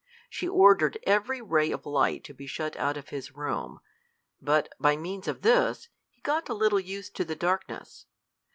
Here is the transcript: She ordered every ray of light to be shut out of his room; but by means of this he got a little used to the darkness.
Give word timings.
She 0.31 0.47
ordered 0.47 0.97
every 1.03 1.43
ray 1.43 1.71
of 1.71 1.85
light 1.85 2.23
to 2.23 2.33
be 2.33 2.47
shut 2.47 2.75
out 2.75 2.97
of 2.97 3.09
his 3.09 3.35
room; 3.35 3.81
but 4.41 4.73
by 4.79 4.95
means 4.95 5.27
of 5.27 5.43
this 5.43 5.89
he 6.09 6.21
got 6.21 6.49
a 6.49 6.55
little 6.55 6.79
used 6.79 7.15
to 7.17 7.23
the 7.23 7.35
darkness. 7.35 8.07